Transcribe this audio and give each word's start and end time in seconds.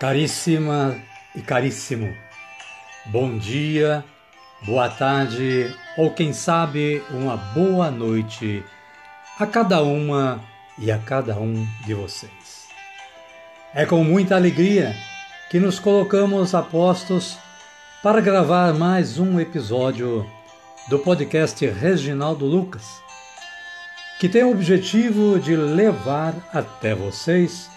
Caríssima 0.00 0.96
e 1.36 1.42
caríssimo, 1.42 2.16
bom 3.04 3.36
dia, 3.36 4.02
boa 4.62 4.88
tarde 4.88 5.76
ou 5.94 6.10
quem 6.10 6.32
sabe 6.32 7.04
uma 7.10 7.36
boa 7.36 7.90
noite 7.90 8.64
a 9.38 9.46
cada 9.46 9.82
uma 9.82 10.42
e 10.78 10.90
a 10.90 10.96
cada 10.96 11.38
um 11.38 11.66
de 11.84 11.92
vocês. 11.92 12.66
É 13.74 13.84
com 13.84 14.02
muita 14.02 14.36
alegria 14.36 14.96
que 15.50 15.60
nos 15.60 15.78
colocamos 15.78 16.54
a 16.54 16.62
postos 16.62 17.36
para 18.02 18.22
gravar 18.22 18.72
mais 18.72 19.18
um 19.18 19.38
episódio 19.38 20.26
do 20.88 20.98
podcast 21.00 21.66
Reginaldo 21.66 22.46
Lucas, 22.46 23.02
que 24.18 24.30
tem 24.30 24.44
o 24.44 24.50
objetivo 24.50 25.38
de 25.38 25.54
levar 25.54 26.34
até 26.54 26.94
vocês 26.94 27.68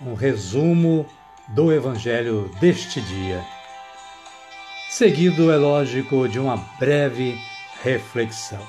um 0.00 0.14
resumo 0.14 1.04
do 1.48 1.72
Evangelho 1.72 2.50
deste 2.60 3.00
dia. 3.00 3.44
Seguido, 4.88 5.52
é 5.52 5.56
lógico, 5.56 6.28
de 6.28 6.38
uma 6.38 6.56
breve 6.78 7.38
reflexão. 7.82 8.64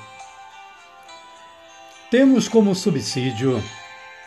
Temos 2.10 2.48
como 2.48 2.74
subsídio 2.74 3.62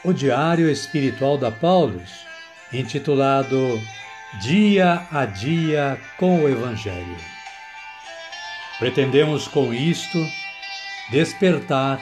o 0.04 0.14
Diário 0.14 0.70
Espiritual 0.70 1.38
da 1.38 1.52
Paulus, 1.52 2.26
intitulado 2.74 3.80
Dia 4.42 5.08
a 5.12 5.26
Dia 5.26 6.00
com 6.18 6.44
o 6.44 6.50
Evangelho. 6.50 7.18
Pretendemos 8.80 9.48
com 9.48 9.74
isto 9.74 10.18
despertar 11.12 12.00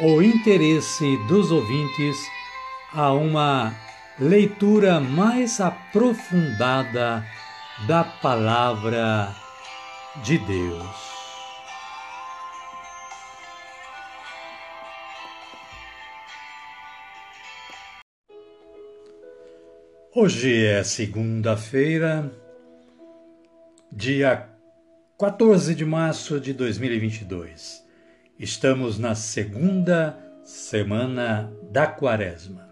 o 0.00 0.22
interesse 0.22 1.16
dos 1.28 1.50
ouvintes 1.50 2.16
a 2.94 3.12
uma 3.12 3.74
leitura 4.20 5.00
mais 5.00 5.62
aprofundada 5.62 7.24
da 7.88 8.04
Palavra 8.04 9.34
de 10.22 10.36
Deus. 10.36 11.10
Hoje 20.14 20.66
é 20.66 20.84
segunda-feira, 20.84 22.30
dia 23.90 24.50
14 25.18 25.74
de 25.74 25.86
março 25.86 26.38
de 26.38 26.52
2022. 26.52 27.82
Estamos 28.38 28.98
na 28.98 29.14
segunda 29.14 30.18
semana 30.44 31.50
da 31.72 31.86
Quaresma. 31.86 32.69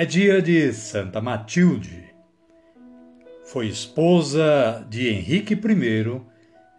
É 0.00 0.04
dia 0.04 0.40
de 0.40 0.72
Santa 0.72 1.20
Matilde. 1.20 2.14
Foi 3.46 3.66
esposa 3.66 4.86
de 4.88 5.08
Henrique 5.08 5.54
I, 5.54 6.20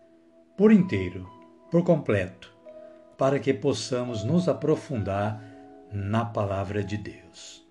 por 0.55 0.71
inteiro, 0.71 1.29
por 1.69 1.83
completo, 1.83 2.55
para 3.17 3.37
que 3.37 3.53
possamos 3.53 4.23
nos 4.23 4.47
aprofundar 4.47 5.43
na 5.91 6.23
palavra 6.23 6.81
de 6.81 6.95
Deus. 6.95 7.66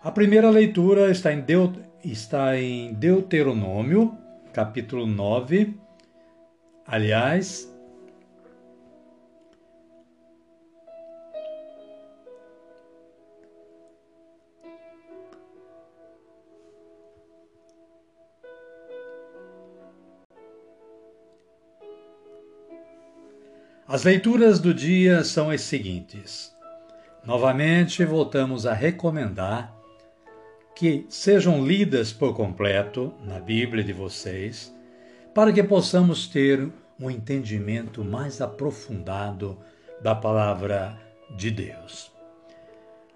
A 0.00 0.12
primeira 0.12 0.48
leitura 0.48 1.10
está 1.10 1.32
em, 1.32 1.40
Deut 1.40 1.76
está 2.04 2.56
em 2.56 2.94
Deuteronômio, 2.94 4.16
capítulo 4.52 5.06
9. 5.06 5.74
Aliás, 6.86 7.68
As 23.88 24.04
leituras 24.04 24.60
do 24.60 24.74
dia 24.74 25.24
são 25.24 25.50
as 25.50 25.62
seguintes. 25.62 26.54
Novamente, 27.24 28.04
voltamos 28.04 28.66
a 28.66 28.74
recomendar 28.74 29.77
que 30.78 31.04
sejam 31.08 31.66
lidas 31.66 32.12
por 32.12 32.36
completo 32.36 33.12
na 33.24 33.40
Bíblia 33.40 33.82
de 33.82 33.92
vocês, 33.92 34.72
para 35.34 35.52
que 35.52 35.60
possamos 35.60 36.28
ter 36.28 36.68
um 37.00 37.10
entendimento 37.10 38.04
mais 38.04 38.40
aprofundado 38.40 39.58
da 40.00 40.14
palavra 40.14 40.96
de 41.36 41.50
Deus. 41.50 42.12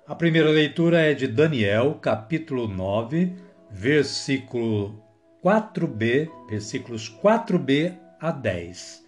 A 0.04 0.12
primeira 0.12 0.50
leitura 0.50 1.02
é 1.02 1.14
de 1.14 1.28
Daniel, 1.28 1.98
capítulo 2.02 2.66
9, 2.66 3.32
versículo 3.70 5.00
4b, 5.40 6.28
versículos 6.50 7.16
4b 7.22 7.96
a 8.20 8.32
10. 8.32 9.04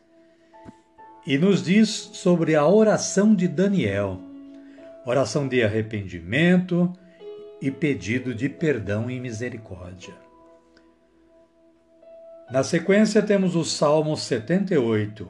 E 1.27 1.37
nos 1.37 1.61
diz 1.61 1.89
sobre 1.89 2.55
a 2.55 2.65
oração 2.65 3.35
de 3.35 3.49
Daniel, 3.49 4.21
oração 5.05 5.49
de 5.49 5.61
arrependimento, 5.61 6.97
e 7.65 7.71
pedido 7.71 8.35
de 8.35 8.47
perdão 8.47 9.11
e 9.11 9.19
misericórdia. 9.19 10.13
Na 12.51 12.63
sequência, 12.63 13.23
temos 13.23 13.57
o 13.57 13.65
Salmo 13.65 14.15
78 14.19 15.27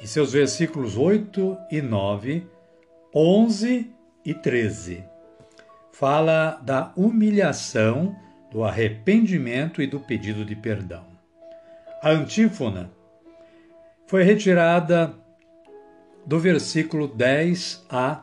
e 0.00 0.06
seus 0.06 0.32
versículos 0.32 0.96
8 0.96 1.58
e 1.72 1.82
9, 1.82 2.46
11 3.12 3.92
e 4.24 4.32
13. 4.32 5.02
Fala 5.90 6.52
da 6.62 6.92
humilhação, 6.96 8.14
do 8.48 8.62
arrependimento 8.62 9.82
e 9.82 9.86
do 9.88 9.98
pedido 9.98 10.44
de 10.44 10.54
perdão. 10.54 11.04
A 12.00 12.10
antífona 12.10 12.92
foi 14.06 14.22
retirada 14.22 15.12
do 16.24 16.38
versículo 16.38 17.08
10a 17.08 18.22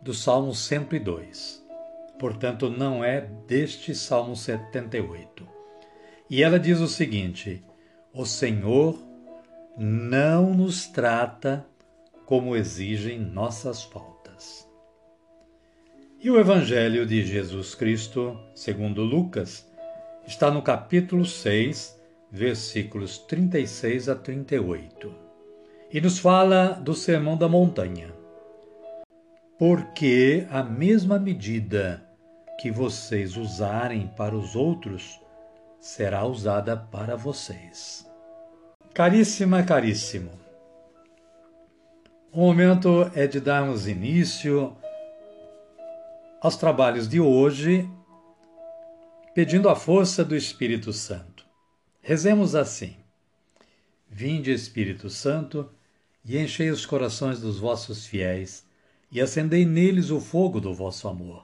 do 0.00 0.14
Salmo 0.14 0.54
102 0.54 1.63
portanto, 2.24 2.70
não 2.70 3.04
é 3.04 3.20
deste 3.46 3.94
Salmo 3.94 4.34
78. 4.34 5.46
E 6.30 6.42
ela 6.42 6.58
diz 6.58 6.80
o 6.80 6.88
seguinte: 6.88 7.62
O 8.14 8.24
Senhor 8.24 8.98
não 9.76 10.54
nos 10.54 10.86
trata 10.86 11.66
como 12.24 12.56
exigem 12.56 13.18
nossas 13.18 13.84
faltas. 13.84 14.66
E 16.18 16.30
o 16.30 16.40
Evangelho 16.40 17.04
de 17.04 17.22
Jesus 17.26 17.74
Cristo, 17.74 18.40
segundo 18.54 19.02
Lucas, 19.02 19.70
está 20.26 20.50
no 20.50 20.62
capítulo 20.62 21.26
6, 21.26 22.00
versículos 22.32 23.18
36 23.18 24.08
a 24.08 24.14
38. 24.14 25.14
E 25.92 26.00
nos 26.00 26.18
fala 26.18 26.68
do 26.68 26.94
Sermão 26.94 27.36
da 27.36 27.50
Montanha. 27.50 28.14
Porque 29.58 30.46
a 30.50 30.62
mesma 30.62 31.18
medida 31.18 32.03
que 32.58 32.70
vocês 32.70 33.36
usarem 33.36 34.06
para 34.16 34.34
os 34.34 34.54
outros 34.54 35.20
será 35.80 36.24
usada 36.24 36.76
para 36.76 37.16
vocês. 37.16 38.08
Caríssima, 38.92 39.62
caríssimo, 39.62 40.30
o 42.36 42.40
momento 42.40 43.08
é 43.14 43.28
de 43.28 43.38
darmos 43.38 43.86
início 43.86 44.76
aos 46.40 46.56
trabalhos 46.56 47.08
de 47.08 47.20
hoje, 47.20 47.88
pedindo 49.32 49.68
a 49.68 49.76
força 49.76 50.24
do 50.24 50.34
Espírito 50.34 50.92
Santo. 50.92 51.46
Rezemos 52.02 52.56
assim: 52.56 52.96
Vinde, 54.10 54.50
Espírito 54.50 55.08
Santo, 55.08 55.70
e 56.24 56.36
enchei 56.36 56.70
os 56.70 56.84
corações 56.84 57.38
dos 57.38 57.60
vossos 57.60 58.04
fiéis, 58.04 58.66
e 59.12 59.20
acendei 59.20 59.64
neles 59.64 60.10
o 60.10 60.20
fogo 60.20 60.60
do 60.60 60.74
vosso 60.74 61.06
amor. 61.06 61.43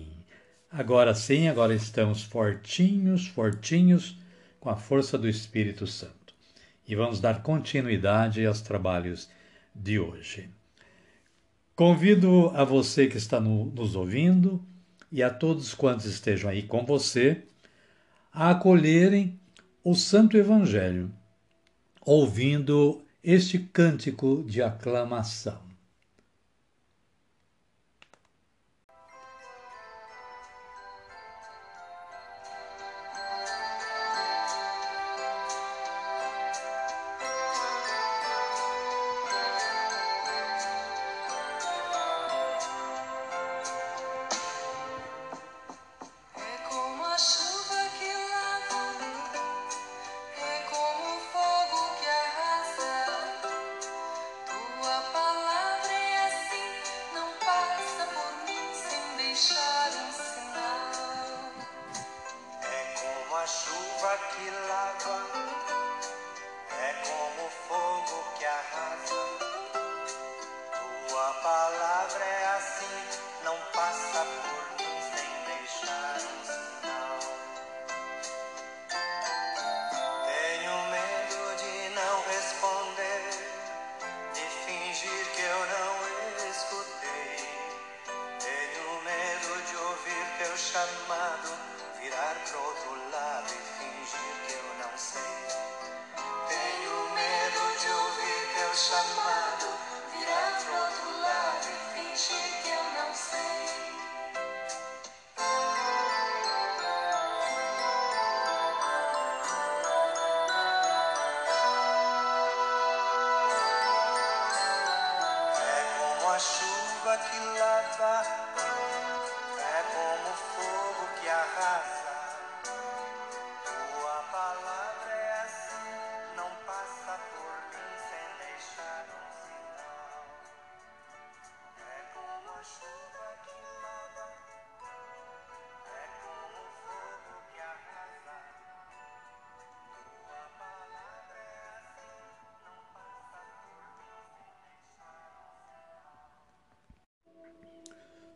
Agora 0.73 1.13
sim, 1.13 1.49
agora 1.49 1.75
estamos 1.75 2.23
fortinhos, 2.23 3.27
fortinhos, 3.27 4.17
com 4.57 4.69
a 4.69 4.77
força 4.77 5.17
do 5.17 5.27
Espírito 5.27 5.85
Santo. 5.85 6.33
E 6.87 6.95
vamos 6.95 7.19
dar 7.19 7.43
continuidade 7.43 8.45
aos 8.45 8.61
trabalhos 8.61 9.29
de 9.75 9.99
hoje. 9.99 10.49
Convido 11.75 12.51
a 12.55 12.63
você 12.63 13.07
que 13.07 13.17
está 13.17 13.37
no, 13.37 13.65
nos 13.65 13.97
ouvindo 13.97 14.65
e 15.11 15.21
a 15.21 15.29
todos 15.29 15.73
quantos 15.73 16.05
estejam 16.05 16.49
aí 16.49 16.63
com 16.63 16.85
você 16.85 17.43
a 18.31 18.51
acolherem 18.51 19.37
o 19.83 19.93
Santo 19.93 20.37
Evangelho, 20.37 21.11
ouvindo 21.99 23.03
este 23.21 23.59
cântico 23.59 24.41
de 24.47 24.63
aclamação. 24.63 25.70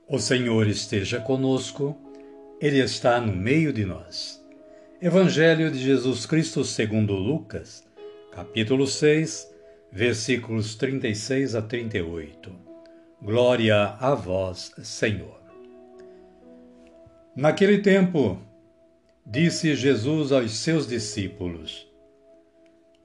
O 0.07 0.19
Senhor 0.19 0.67
esteja 0.67 1.19
conosco, 1.19 1.97
Ele 2.61 2.77
está 2.77 3.19
no 3.19 3.35
meio 3.35 3.73
de 3.73 3.85
nós. 3.85 4.39
Evangelho 5.01 5.71
de 5.71 5.79
Jesus 5.79 6.27
Cristo 6.27 6.63
segundo 6.63 7.15
Lucas, 7.15 7.83
capítulo 8.31 8.85
6, 8.85 9.51
versículos 9.91 10.75
36 10.75 11.55
a 11.55 11.61
38. 11.63 12.55
Glória 13.19 13.97
a 13.99 14.13
vós, 14.13 14.71
Senhor. 14.83 15.41
Naquele 17.35 17.79
tempo, 17.79 18.37
disse 19.25 19.75
Jesus 19.75 20.31
aos 20.31 20.51
seus 20.51 20.87
discípulos: 20.87 21.91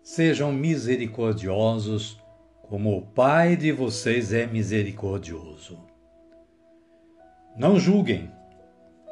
Sejam 0.03 0.53
misericordiosos, 0.53 2.21
como 2.61 2.95
o 2.95 3.01
Pai 3.01 3.57
de 3.57 3.73
vocês 3.73 4.35
é 4.35 4.47
misericordioso. 4.47 5.90
Não 7.57 7.79
julguem 7.79 8.31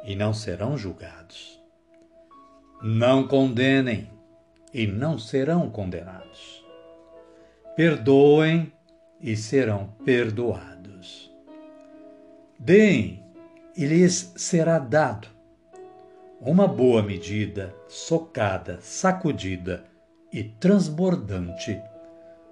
e 0.03 0.15
não 0.15 0.33
serão 0.33 0.77
julgados. 0.77 1.61
Não 2.81 3.27
condenem 3.27 4.09
e 4.73 4.87
não 4.87 5.17
serão 5.17 5.69
condenados. 5.69 6.65
Perdoem 7.75 8.71
e 9.19 9.35
serão 9.35 9.93
perdoados. 10.05 11.29
Deem 12.57 13.23
e 13.75 13.85
lhes 13.85 14.33
será 14.35 14.79
dado. 14.79 15.27
Uma 16.41 16.67
boa 16.67 17.03
medida, 17.03 17.75
socada, 17.87 18.79
sacudida 18.81 19.83
e 20.31 20.43
transbordante 20.43 21.81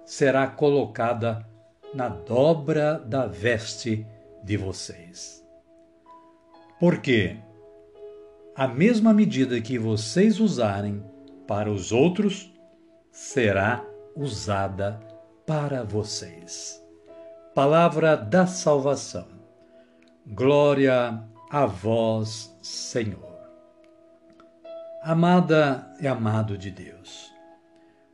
será 0.04 0.46
colocada 0.46 1.46
na 1.94 2.08
dobra 2.08 2.98
da 2.98 3.26
veste 3.26 4.06
de 4.42 4.56
vocês. 4.56 5.37
Porque 6.78 7.36
a 8.54 8.68
mesma 8.68 9.12
medida 9.12 9.60
que 9.60 9.78
vocês 9.78 10.38
usarem 10.38 11.02
para 11.46 11.70
os 11.70 11.90
outros 11.90 12.52
será 13.10 13.84
usada 14.14 15.00
para 15.44 15.82
vocês. 15.82 16.80
Palavra 17.54 18.16
da 18.16 18.46
salvação. 18.46 19.26
Glória 20.26 21.20
a 21.50 21.66
vós, 21.66 22.56
Senhor. 22.62 23.38
Amada 25.02 25.90
e 26.00 26.06
amado 26.06 26.56
de 26.56 26.70
Deus. 26.70 27.32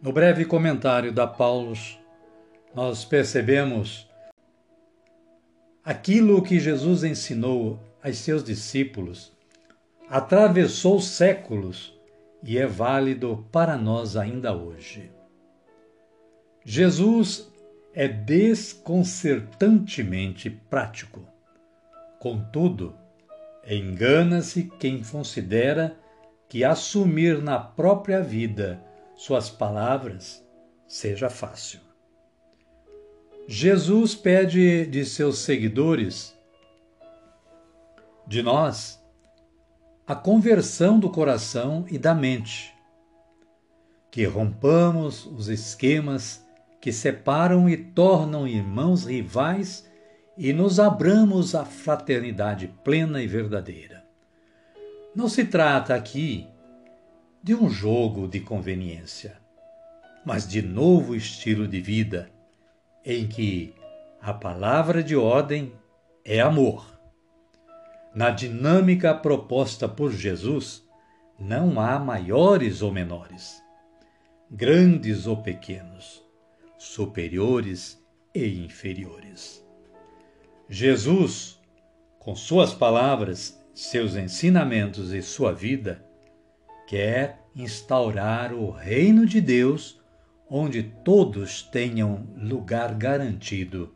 No 0.01 0.13
breve 0.13 0.45
comentário 0.45 1.13
da 1.13 1.27
Paulo, 1.27 1.75
nós 2.75 3.05
percebemos 3.05 4.09
aquilo 5.85 6.43
que 6.43 6.59
Jesus 6.59 7.05
ensinou 7.05 7.81
aos 8.05 8.19
seus 8.19 8.45
discípulos, 8.45 9.33
atravessou 10.11 11.01
séculos 11.01 11.99
e 12.43 12.59
é 12.59 12.67
válido 12.67 13.49
para 13.51 13.79
nós 13.79 14.15
ainda 14.17 14.55
hoje. 14.55 15.11
Jesus 16.63 17.51
é 17.95 18.07
desconcertantemente 18.07 20.51
prático. 20.51 21.27
Contudo, 22.19 22.95
engana-se 23.67 24.65
quem 24.79 25.03
considera 25.03 25.97
que 26.49 26.63
assumir 26.63 27.43
na 27.43 27.59
própria 27.59 28.21
vida 28.21 28.79
suas 29.17 29.49
palavras 29.49 30.47
seja 30.87 31.31
fácil. 31.31 31.81
Jesus 33.47 34.15
pede 34.15 34.87
de 34.87 35.05
seus 35.05 35.39
seguidores 35.39 36.35
de 38.27 38.43
nós 38.43 39.03
a 40.07 40.15
conversão 40.15 40.99
do 40.99 41.09
coração 41.09 41.87
e 41.91 41.97
da 41.97 42.15
mente, 42.15 42.75
que 44.11 44.25
rompamos 44.25 45.25
os 45.25 45.49
esquemas 45.49 46.45
que 46.79 46.93
separam 46.93 47.69
e 47.69 47.77
tornam 47.77 48.47
irmãos 48.47 49.07
rivais 49.07 49.89
e 50.37 50.53
nos 50.53 50.79
abramos 50.79 51.55
à 51.55 51.65
fraternidade 51.65 52.69
plena 52.85 53.23
e 53.23 53.27
verdadeira. 53.27 54.05
Não 55.15 55.27
se 55.27 55.47
trata 55.47 55.95
aqui 55.95 56.47
de 57.43 57.55
um 57.55 57.71
jogo 57.71 58.29
de 58.29 58.41
conveniência, 58.41 59.39
mas 60.25 60.47
de 60.47 60.61
novo 60.61 61.15
estilo 61.15 61.67
de 61.67 61.81
vida 61.81 62.31
em 63.05 63.27
que 63.27 63.75
a 64.21 64.35
palavra 64.35 65.03
de 65.03 65.17
ordem 65.17 65.73
é 66.25 66.41
amor 66.41 66.94
na 68.15 68.31
dinâmica 68.31 69.13
proposta 69.13 69.89
por 69.89 70.13
Jesus, 70.13 70.87
não 71.39 71.81
há 71.81 71.99
maiores 71.99 72.81
ou 72.81 72.93
menores, 72.93 73.61
grandes 74.49 75.27
ou 75.27 75.43
pequenos, 75.43 76.25
superiores 76.79 78.01
e 78.33 78.65
inferiores. 78.65 79.65
Jesus, 80.69 81.61
com 82.19 82.37
suas 82.37 82.73
palavras, 82.73 83.61
seus 83.75 84.15
ensinamentos 84.15 85.13
e 85.13 85.21
sua 85.21 85.53
vida, 85.53 86.05
quer 86.87 87.43
instaurar 87.57 88.55
o 88.55 88.71
reino 88.71 89.27
de 89.27 89.41
Deus 89.41 90.01
onde 90.49 90.83
todos 90.83 91.63
tenham 91.63 92.29
lugar 92.37 92.95
garantido 92.95 93.95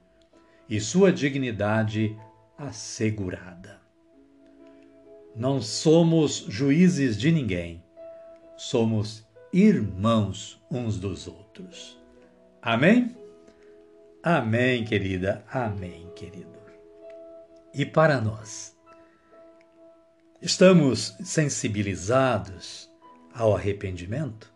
e 0.68 0.80
sua 0.80 1.12
dignidade 1.12 2.18
assegurada. 2.56 3.87
Não 5.38 5.62
somos 5.62 6.46
juízes 6.48 7.16
de 7.16 7.30
ninguém, 7.30 7.80
somos 8.56 9.24
irmãos 9.52 10.60
uns 10.68 10.98
dos 10.98 11.28
outros. 11.28 11.96
Amém? 12.60 13.16
Amém, 14.20 14.84
querida, 14.84 15.44
amém, 15.48 16.10
querido. 16.16 16.58
E 17.72 17.86
para 17.86 18.20
nós, 18.20 18.76
estamos 20.42 21.16
sensibilizados 21.22 22.90
ao 23.32 23.54
arrependimento? 23.54 24.52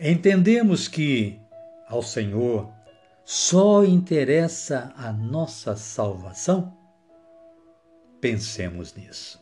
Entendemos 0.00 0.88
que 0.88 1.40
ao 1.86 2.02
Senhor 2.02 2.72
só 3.24 3.84
interessa 3.84 4.92
a 4.96 5.12
nossa 5.12 5.76
salvação? 5.76 6.83
Pensemos 8.24 8.94
nisso. 8.94 9.38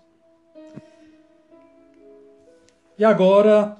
E 2.98 3.04
agora, 3.04 3.76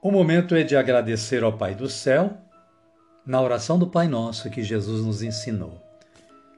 o 0.00 0.10
momento 0.10 0.54
é 0.54 0.62
de 0.62 0.74
agradecer 0.74 1.42
ao 1.42 1.58
Pai 1.58 1.74
do 1.74 1.90
céu 1.90 2.38
na 3.26 3.38
oração 3.42 3.78
do 3.78 3.86
Pai 3.86 4.08
Nosso 4.08 4.48
que 4.48 4.62
Jesus 4.62 5.04
nos 5.04 5.20
ensinou. 5.20 5.78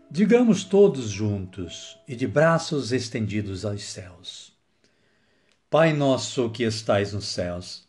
Digamos 0.09 0.63
todos 0.63 1.11
juntos 1.11 1.99
e 2.07 2.15
de 2.15 2.29
braços 2.29 2.93
estendidos 2.93 3.65
aos 3.65 3.83
céus. 3.83 4.57
Pai 5.69 5.93
nosso 5.93 6.51
que 6.51 6.63
estais 6.63 7.13
nos 7.13 7.27
céus, 7.27 7.85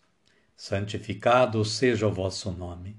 santificado 0.58 1.64
seja 1.64 2.08
o 2.08 2.12
vosso 2.12 2.52
nome. 2.52 2.99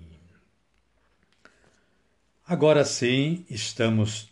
Agora 2.51 2.83
sim, 2.83 3.45
estamos 3.49 4.29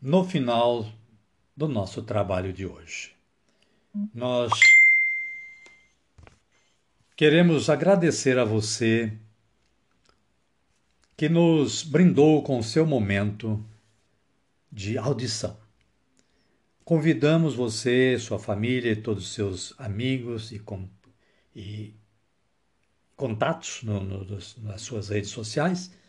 no 0.00 0.24
final 0.24 0.90
do 1.54 1.68
nosso 1.68 2.00
trabalho 2.00 2.54
de 2.54 2.64
hoje. 2.64 3.14
Nós 4.14 4.50
queremos 7.14 7.68
agradecer 7.68 8.38
a 8.38 8.46
você 8.46 9.12
que 11.18 11.28
nos 11.28 11.82
brindou 11.82 12.42
com 12.42 12.58
o 12.58 12.64
seu 12.64 12.86
momento 12.86 13.62
de 14.72 14.96
audição. 14.96 15.54
Convidamos 16.82 17.54
você, 17.54 18.18
sua 18.18 18.38
família 18.38 18.92
e 18.92 18.96
todos 18.96 19.26
os 19.26 19.34
seus 19.34 19.74
amigos 19.78 20.50
e, 20.50 20.58
com, 20.58 20.88
e 21.54 21.92
contatos 23.16 23.82
no, 23.82 24.00
no, 24.00 24.38
nas 24.62 24.80
suas 24.80 25.10
redes 25.10 25.28
sociais 25.28 25.99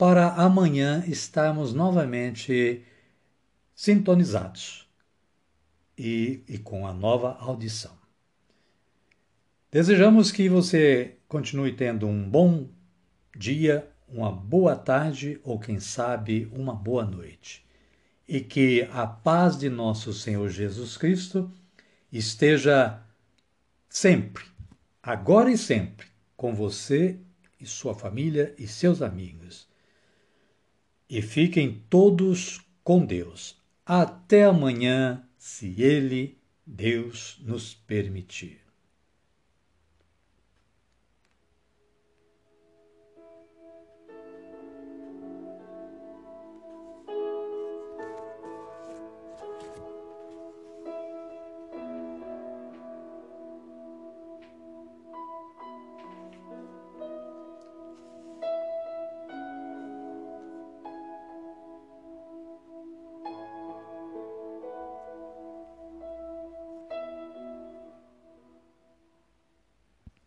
para 0.00 0.28
amanhã 0.28 1.04
estarmos 1.06 1.74
novamente 1.74 2.82
sintonizados 3.74 4.88
e, 5.98 6.42
e 6.48 6.56
com 6.56 6.86
a 6.86 6.94
nova 6.94 7.36
audição. 7.38 7.92
Desejamos 9.70 10.32
que 10.32 10.48
você 10.48 11.18
continue 11.28 11.74
tendo 11.74 12.06
um 12.06 12.26
bom 12.26 12.66
dia, 13.36 13.90
uma 14.08 14.32
boa 14.32 14.74
tarde 14.74 15.38
ou, 15.44 15.58
quem 15.58 15.78
sabe, 15.78 16.50
uma 16.50 16.74
boa 16.74 17.04
noite. 17.04 17.62
E 18.26 18.40
que 18.40 18.88
a 18.94 19.06
paz 19.06 19.58
de 19.58 19.68
nosso 19.68 20.14
Senhor 20.14 20.48
Jesus 20.48 20.96
Cristo 20.96 21.52
esteja 22.10 23.02
sempre, 23.86 24.46
agora 25.02 25.50
e 25.50 25.58
sempre, 25.58 26.06
com 26.38 26.54
você 26.54 27.20
e 27.60 27.66
sua 27.66 27.94
família 27.94 28.54
e 28.56 28.66
seus 28.66 29.02
amigos 29.02 29.68
e 31.10 31.20
fiquem 31.20 31.82
todos 31.90 32.60
com 32.84 33.04
Deus. 33.04 33.60
Até 33.84 34.44
amanhã, 34.44 35.28
se 35.36 35.82
Ele, 35.82 36.38
Deus, 36.64 37.36
nos 37.42 37.74
permitir. 37.74 38.59